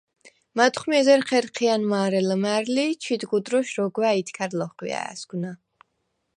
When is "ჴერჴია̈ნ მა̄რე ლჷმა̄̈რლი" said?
1.29-2.85